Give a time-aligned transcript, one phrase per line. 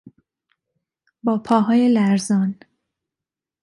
[1.23, 2.59] با پاهای لرزان